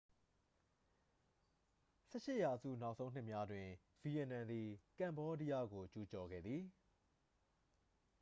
[2.09, 3.67] 18 ရာစု နောက်ဆုံးနှစ်များတွင်
[4.01, 4.67] ဗီယက်နမ်သည်
[4.99, 6.63] ကမ္ဘောဒီးယားကို ကျူးကျော်ခဲ့သည်